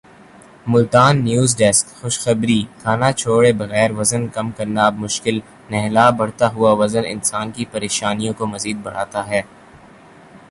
Multan 0.71 1.13
news 1.25 1.51
desk 1.59 1.85
خشخبری 1.99 2.59
کھانا 2.81 3.09
چھوڑے 3.19 3.51
بغیر 3.61 3.89
وزن 3.99 4.23
کم 4.35 4.47
کرنا 4.57 4.81
اب 4.89 4.95
مشکل 5.03 5.35
نہلا 5.71 6.09
بڑھتا 6.19 6.47
ہوا 6.55 6.71
وزن 6.81 7.03
انسان 7.13 7.51
کی 7.55 7.63
پریشانیوں 7.73 8.33
کو 8.37 8.43
مذید 8.53 8.77
بڑھاتا 8.85 9.21
ہے 9.29 9.41